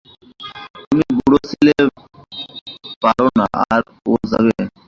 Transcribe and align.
তুমি 0.81 1.03
বুড়ো 1.17 1.39
ছেলে 1.49 1.73
পারো 3.03 3.27
না, 3.39 3.45
আর 3.65 3.81
ও 4.05 4.13
যাবে? 4.31 4.51